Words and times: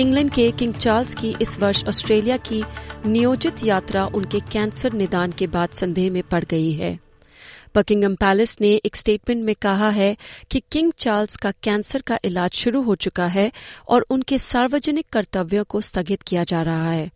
England 0.00 0.30
के 0.30 0.50
king 0.50 0.74
Charles 0.74 1.14
की 1.14 1.36
इस 1.42 1.58
वर्ष 1.60 1.84
ऑस्ट्रेलिया 1.84 2.36
की 2.36 2.64
नियोजित 3.06 3.64
यात्रा 3.64 4.06
उनके 4.06 4.40
कैंसर 4.40 4.92
निदान 4.92 5.32
के 5.32 5.46
बाद 5.46 5.68
संदेह 5.68 6.10
में 6.10 6.22
पड़ 6.22 6.44
गई 6.44 6.72
है। 6.72 6.98
बकिंगम 7.76 8.14
पैलेस 8.14 8.56
ने 8.60 8.68
एक 8.68 8.96
स्टेटमेंट 8.96 9.44
में 9.44 9.54
कहा 9.54 9.90
है 9.90 10.16
कि 10.50 10.62
किंग 10.72 10.92
चार्ल्स 10.98 11.36
का 11.36 11.50
कैंसर 11.50 12.00
का 12.00 12.18
इलाज 12.24 12.50
शुरू 12.50 12.82
हो 12.82 12.94
चुका 12.94 13.26
है 13.26 13.52
और 13.88 14.06
उनके 14.10 14.38
सार्वजनिक 14.38 15.06
कर्तव्यों 15.12 15.64
को 15.64 15.80
स्थगित 15.80 16.22
किया 16.22 16.44
जा 16.44 16.62
रहा 16.62 16.90
है। 16.90 17.10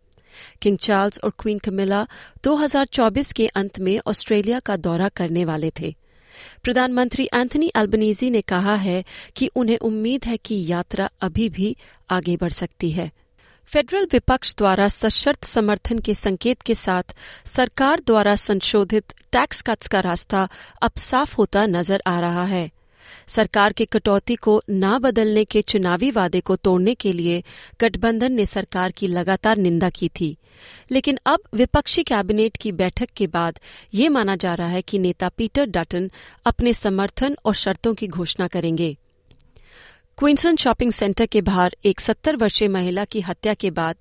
किंग 0.61 0.77
चार्ल्स 0.77 1.19
और 1.23 1.33
क्वीन 1.39 1.59
कमिला 1.59 2.07
2024 2.43 3.33
के 3.33 3.47
अंत 3.47 3.79
में 3.79 3.99
ऑस्ट्रेलिया 4.07 4.59
का 4.59 4.77
दौरा 4.77 5.09
करने 5.09 5.45
वाले 5.45 5.71
थे। 5.79 5.95
प्रधानमंत्री 6.63 7.29
एंथनी 7.33 7.69
अल्बनीजी 7.69 8.29
ने 8.29 8.41
कहा 8.41 8.75
है 8.75 9.03
कि 9.35 9.47
उन्हें 9.55 9.77
उम्मीद 9.77 10.25
है 10.25 10.37
कि 10.37 10.65
यात्रा 10.67 11.09
अभी 11.21 11.49
भी 11.49 11.75
आगे 12.09 12.37
बढ़ 12.37 12.51
सकती 12.51 12.91
है। 12.91 13.11
फेडरल 13.65 14.07
विपक्ष 14.11 14.55
द्वारा 14.55 14.87
सशर्त 14.87 15.43
समर्थन 15.43 15.99
के 15.99 16.13
संकेत 16.15 16.61
के 16.61 16.75
साथ 16.75 17.15
सरकार 17.45 18.01
द्वारा 18.07 18.35
संशोधित 18.35 19.13
टैक्स 19.31 19.61
कट्स 19.61 19.87
का 19.87 19.99
रास्ता 19.99 20.47
अब 20.81 20.91
साफ़ 20.97 21.35
होता 21.35 21.65
नज़र 21.65 22.03
आ 22.07 22.19
रहा 22.19 22.45
है। 22.45 22.69
सरकार 23.27 23.73
के 23.73 23.85
कटौती 23.85 24.35
को 24.35 24.61
ना 24.69 24.99
बदलने 24.99 25.45
के 25.45 25.61
चुनावी 25.61 26.11
वादे 26.11 26.41
को 26.41 26.55
तोड़ने 26.55 26.95
के 26.95 27.13
लिए 27.13 27.43
गठबंधन 27.81 28.31
ने 28.31 28.45
सरकार 28.45 28.91
की 28.91 29.07
लगातार 29.07 29.57
निंदा 29.57 29.89
की 29.89 30.09
थी। 30.09 30.37
लेकिन 30.91 31.19
अब 31.25 31.39
विपक्षी 31.53 32.03
कैबिनेट 32.03 32.57
की 32.57 32.71
बैठक 32.71 33.09
के 33.09 33.27
बाद 33.27 33.59
ये 33.93 34.09
माना 34.09 34.35
जा 34.35 34.53
रहा 34.53 34.67
है 34.67 34.81
कि 34.81 34.99
नेता 34.99 35.29
पीटर 35.29 35.65
डटन 35.65 36.11
अपने 36.45 36.73
समर्थन 36.73 37.37
और 37.45 37.53
शर्तों 37.53 37.93
की 37.93 38.07
घोषणा 38.07 38.47
करेंगे। 38.47 38.97
क्वींसन 40.17 40.55
शॉपिंग 40.55 40.91
सेंटर 40.91 41.25
के 41.25 41.41
बाहर 41.41 41.75
एक 41.85 41.99
सत्तर 41.99 42.35
वर्षीय 42.35 42.67
महिला 42.67 43.05
की 43.05 43.21
हत्या 43.21 43.53
के 43.53 43.71
बाद 43.71 43.95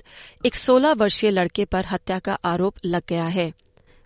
एक 0.46 0.54
सोलह 0.54 0.92
वर्षीय 0.92 1.30
लड़के 1.30 1.64
पर 1.64 1.84
हत्या 1.84 2.18
का 2.18 2.38
आरोप 2.44 2.74
लग 2.84 3.02
गया 3.08 3.24
है। 3.24 3.52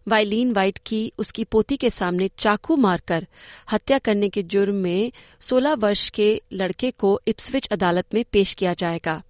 वाइलीन 0.09 0.53
वाइट 0.53 0.79
की 0.87 1.13
उसकी 1.19 1.45
पोती 1.45 1.77
के 1.77 1.91
सामने 1.91 2.31
चाकू 2.39 2.77
मारकर 2.77 3.27
हत्या 3.73 3.99
करने 3.99 4.29
के 4.29 4.43
जुर्म 4.43 4.75
में 4.75 5.13
16 5.41 5.79
वर्ष 5.79 6.11
के 6.11 6.43
लड़के 6.53 6.91
को 6.91 7.21
इप्सविच 7.27 7.67
अदालत 7.67 8.15
में 8.15 8.25
पेश 8.33 8.55
किया 8.55 8.75
जाएगा। 8.75 9.23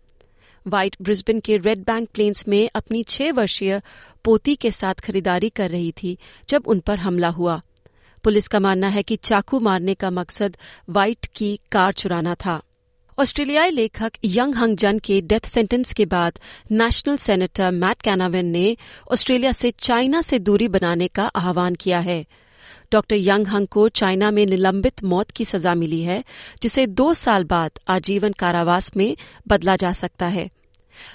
वाइट 0.66 0.96
ब्रिस्बेन 1.02 1.40
के 1.40 1.56
रेड 1.56 1.78
बैंक 1.78 2.08
प्लेन्स 2.08 2.48
में 2.48 2.70
अपनी 2.74 3.02
छह 3.02 3.32
वर्षीय 3.32 3.82
पोती 4.24 4.54
के 4.54 4.70
साथ 4.70 4.94
खरीदारी 4.94 5.48
कर 5.48 5.70
रही 5.70 5.92
थी 6.02 6.18
जब 6.48 6.62
उन 6.66 6.80
पर 6.80 6.98
हमला 6.98 7.28
हुआ। 7.28 7.60
पुलिस 8.24 8.48
का 8.48 8.60
मानना 8.60 8.88
है 8.88 9.02
कि 9.02 9.16
चाकू 9.16 9.60
मारने 9.60 9.94
का 9.94 10.10
मकसद 10.10 10.56
वाइट 10.88 11.26
की 11.34 11.58
कार 11.72 11.92
चुराना 11.92 12.34
था। 12.34 12.62
ऑस्ट्रेलियाई 13.19 13.70
लेखक 13.70 14.12
यंग 14.24 14.55
हंग 14.55 14.77
जन 14.77 14.98
के 14.98 15.20
डेथ 15.20 15.47
सेंटेंस 15.47 15.92
के 15.92 16.06
बाद 16.06 16.38
नेशनल 16.70 17.16
सेनेटर 17.16 17.70
मैट 17.70 18.02
कैनावेन 18.02 18.46
ने 18.46 18.77
ऑस्ट्रेलिया 19.12 19.52
से 19.52 19.70
चाइना 19.70 20.23
से 20.23 20.39
दूरी 20.39 20.68
बनाने 20.68 21.08
का 21.08 21.27
आह्वान 21.27 21.74
किया 21.74 21.98
है। 21.98 22.27
डॉक्टर 22.92 23.17
यंग 23.17 23.46
हंग 23.46 23.67
को 23.67 23.89
चाइना 23.89 24.30
में 24.30 24.46
निलंबित 24.46 25.05
मौत 25.05 25.30
की 25.30 25.45
सजा 25.45 25.74
मिली 25.74 26.02
है, 26.02 26.24
जिसे 26.62 26.86
दो 26.86 27.14
साल 27.14 27.45
बाद 27.45 27.70
आजीवन 27.89 28.33
कारावास 28.33 28.96
में 28.96 29.17
बदला 29.48 29.77
जा 29.77 29.92
सकता 29.92 30.27
है। 30.27 30.50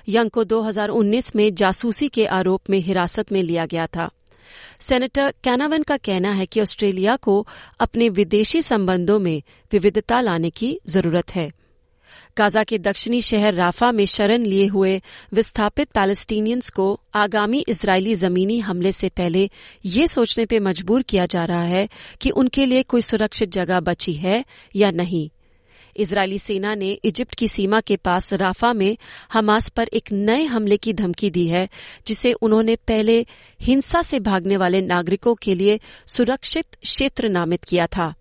यंग 0.09 0.29
को 0.29 0.43
2019 0.43 1.35
में 1.35 1.55
जासूसी 1.55 2.07
के 2.07 2.25
आरोप 2.25 2.69
में 2.69 2.79
हिरासत 2.79 3.31
में 3.31 3.43
लिया 3.43 3.65
गया 3.65 3.87
था। 3.87 4.09
सेनेटर 4.79 5.33
कैनावन 5.43 5.83
का 5.83 5.97
कहना 5.97 6.31
है 6.31 6.45
कि 6.45 6.61
ऑस्ट्रेलिया 6.61 7.15
को 7.15 7.47
अपने 7.79 8.09
विदेशी 8.09 8.61
संबंधों 8.61 9.19
में 9.19 9.43
विविधता 9.71 10.21
लाने 10.21 10.49
की 10.49 10.79
ज़रूरत 10.87 11.35
है। 11.35 11.62
गाजा 12.37 12.63
के 12.63 12.77
दक्षिणी 12.77 13.21
शहर 13.21 13.53
राफा 13.53 13.91
में 13.91 14.05
शरण 14.05 14.43
लिए 14.43 14.67
हुए 14.67 15.01
विस्थापित 15.33 15.89
पैलेस्टीनियंस 15.89 16.69
को 16.69 17.01
आगामी 17.13 17.59
इजरायली 17.59 18.15
जमीनी 18.15 18.59
हमले 18.59 18.91
से 18.91 19.09
पहले 19.09 19.49
ये 19.85 20.07
सोचने 20.07 20.45
पर 20.45 20.59
मजबूर 20.59 21.01
किया 21.01 21.25
जा 21.25 21.45
रहा 21.45 21.63
है 21.63 21.89
कि 22.21 22.29
उनके 22.29 22.65
लिए 22.65 22.83
कोई 22.83 23.01
सुरक्षित 23.01 23.51
जगह 23.51 23.79
बची 23.79 24.13
है 24.13 24.45
या 24.75 24.91
नहीं। 24.91 25.29
इजरायली 25.97 26.39
सेना 26.39 26.75
ने 26.75 26.91
इजिप्ट 26.91 27.35
की 27.35 27.47
सीमा 27.47 27.81
के 27.81 27.97
पास 27.97 28.33
राफा 28.33 28.73
में 28.73 28.97
हमास 29.33 29.69
पर 29.69 29.87
एक 29.87 30.11
नए 30.11 30.43
हमले 30.43 30.77
की 30.77 30.93
धमकी 30.93 31.29
दी 31.29 31.47
है, 31.47 31.69
जिसे 32.07 32.33
उन्होंने 32.33 32.75
पहले 32.75 33.25
हिंसा 33.61 34.01
से 34.01 34.19
भागने 34.19 34.57
वाले 34.57 34.81
नागरिकों 34.81 35.35
के 35.35 35.55
लिए 35.55 35.79
सुरक्षित 36.07 36.65
क्षेत्र 36.81 37.29
नामित 37.29 37.63
किया 37.63 37.87
था। 37.87 38.13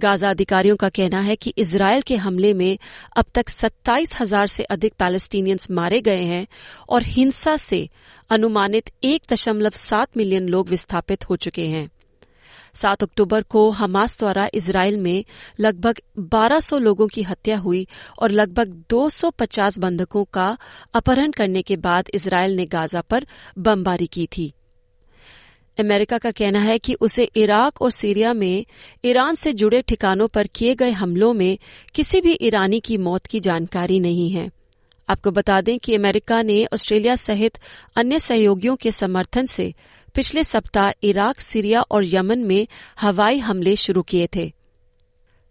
गाजा 0.00 0.30
अधिकारियों 0.30 0.76
का 0.76 0.88
कहना 0.88 1.20
है 1.20 1.36
कि 1.36 1.52
इसराइल 1.58 2.02
के 2.02 2.16
हमले 2.16 2.52
में 2.54 2.78
अब 3.16 3.24
तक 3.34 3.48
सत्ताईस 3.48 4.20
हज़ार 4.20 4.46
से 4.46 4.64
अधिक 4.64 4.94
पैलेस्टीनियंस 4.98 5.70
मारे 5.70 6.00
गए 6.00 6.22
हैं 6.22 6.46
और 6.88 7.02
हिंसा 7.02 7.56
से 7.56 7.88
अनुमानित 8.30 8.90
एक 9.04 9.22
दशमलव 9.32 9.70
सात 9.76 10.16
मिलियन 10.16 10.48
लोग 10.48 10.68
विस्थापित 10.68 11.28
हो 11.30 11.36
चुके 11.36 11.66
हैं। 11.66 11.88
सात 12.74 13.02
अक्टूबर 13.02 13.42
को 13.42 13.70
हमास 13.70 14.18
द्वारा 14.18 14.48
इसराइल 14.54 14.96
में 14.96 15.24
लगभग 15.60 16.00
1200 16.18 16.78
लोगों 16.78 17.06
की 17.06 17.22
हत्या 17.22 17.56
हुई 17.58 17.86
और 18.18 18.30
लगभग 18.30 18.82
250 18.90 19.78
बंधकों 19.78 20.24
का 20.24 20.56
अपहरण 20.94 21.30
करने 21.30 21.62
के 21.62 21.76
बाद 21.78 22.10
इसराइल 22.14 22.56
ने 22.56 22.66
गाजा 22.66 23.00
पर 23.00 23.26
बमबारी 23.58 24.06
की 24.06 24.26
थी। 24.26 24.52
अमेरिका 25.78 26.18
का 26.18 26.30
कहना 26.30 26.60
है 26.60 26.78
कि 26.78 26.94
उसे 26.94 27.24
इराक 27.36 27.82
और 27.82 27.90
सीरिया 27.90 28.32
में 28.32 28.64
ईरान 29.04 29.34
से 29.34 29.52
जुड़े 29.52 29.82
ठिकानों 29.82 30.28
पर 30.28 30.46
किए 30.46 30.74
गए 30.74 30.90
हमलों 30.90 31.32
में 31.32 31.58
किसी 31.94 32.20
भी 32.20 32.38
ईरानी 32.42 32.80
की 32.80 32.96
मौत 32.98 33.26
की 33.26 33.40
जानकारी 33.40 34.00
नहीं 34.00 34.30
है। 34.30 34.50
आपको 35.08 35.30
बता 35.30 35.60
दें 35.60 35.78
कि 35.78 35.94
अमेरिका 35.94 36.42
ने 36.42 36.64
ऑस्ट्रेलिया 36.64 37.16
सहित 37.16 37.58
अन्य 37.96 38.18
सहयोगियों 38.18 38.76
के 38.76 38.90
समर्थन 38.90 39.46
से 39.46 39.74
पिछले 40.14 40.44
सप्ताह 40.44 40.90
इराक, 41.02 41.40
सीरिया 41.40 41.80
और 41.80 42.04
यमन 42.04 42.38
में 42.38 42.66
हवाई 43.00 43.38
हमले 43.38 43.76
शुरू 43.76 44.02
किए 44.02 44.28
थे। 44.36 44.52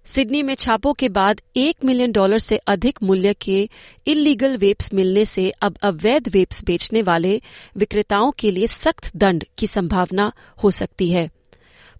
सिडनी 0.07 0.41
में 0.43 0.53
छापों 0.55 0.93
के 0.93 1.07
बाद 1.09 1.41
एक 1.57 1.85
मिलियन 1.85 2.11
डॉलर 2.11 2.39
से 2.39 2.57
अधिक 2.67 2.99
मूल्य 3.03 3.33
के 3.33 3.69
इलीगल 4.07 4.55
वेप्स 4.57 4.93
मिलने 4.93 5.25
से 5.25 5.49
अब 5.61 5.77
अवैध 5.81 6.27
वेप्स 6.27 6.63
बेचने 6.65 7.01
वाले 7.01 7.41
विक्रेताओं 7.77 8.31
के 8.31 8.51
लिए 8.51 8.67
सख्त 8.67 9.11
दंड 9.15 9.43
की 9.57 9.67
संभावना 9.67 10.31
हो 10.63 10.71
सकती 10.71 11.09
है। 11.11 11.29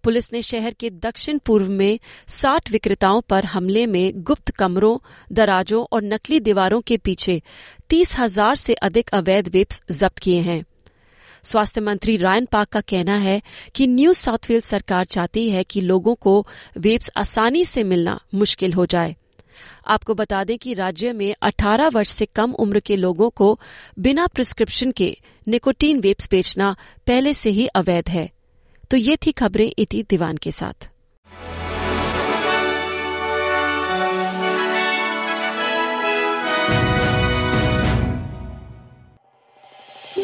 पुलिस 0.04 0.32
ने 0.34 0.42
शहर 0.42 0.74
के 0.74 0.90
दक्षिण 0.90 1.38
पूर्व 1.38 1.70
में 1.70 2.00
साठ 2.28 2.72
विक्रेताओं 2.72 3.22
पर 3.22 3.46
हमले 3.46 3.86
में 3.86 4.12
गुप्त 4.24 4.52
कमरों, 4.52 4.98
दराजों 5.34 5.86
और 5.92 6.04
नकली 6.04 6.40
दीवारों 6.40 6.82
के 6.82 6.98
पीछे 6.98 7.42
तीस 7.90 8.18
हज़ार 8.20 8.56
से 8.56 8.74
अधिक 8.74 9.10
अवैध 9.10 9.48
वेप्स 9.48 9.82
जब्त 9.92 10.20
किए 10.20 10.42
हैं। 10.42 10.64
स्वास्थ्य 11.44 11.82
मंत्री 11.82 12.18
रायन 12.18 12.46
पाक 12.46 12.68
का 12.68 12.82
कहना 12.82 13.16
है 13.16 13.42
कि 13.76 13.88
न्यू 13.88 14.14
साउथ 14.14 14.50
वेल्स 14.50 14.66
सरकार 14.66 15.06
चाहती 15.06 15.50
है 15.50 15.64
कि 15.64 15.82
लोगों 15.82 16.16
को 16.16 16.48
वेब्स 16.78 17.12
आसानी 17.18 17.66
से 17.66 17.84
मिलना 17.84 18.20
मुश्किल 18.36 18.74
हो 18.74 18.86
जाए। 18.86 19.16
आपको 19.88 20.14
बता 20.14 20.44
दें 20.44 20.58
कि 20.58 20.74
राज्य 20.74 21.14
में 21.14 21.36
18 21.42 21.88
वर्ष 21.88 22.10
से 22.10 22.26
कम 22.26 22.52
उम्र 22.52 22.80
के 22.80 22.96
लोगों 22.96 23.30
को 23.30 23.60
बिना 24.00 24.28
प्रिस्क्रिप्शन 24.28 24.92
के 24.92 25.18
निकोटीन 25.48 26.00
वेब्स 26.00 26.30
बेचना 26.32 26.76
पहले 27.08 27.34
से 27.34 27.50
ही 27.50 27.68
अवैध 27.68 28.10
है। 28.10 28.30
तो 28.92 28.98
ये 28.98 29.18
थी 29.26 29.32
खबरें 29.32 29.74
इति 29.78 30.04
दीवान 30.10 30.38
के 30.38 30.52
साथ। 30.52 30.90